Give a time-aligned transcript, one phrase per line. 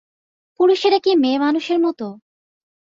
[0.59, 2.07] পুরুষেরা কি মেয়েমানুষের মতো?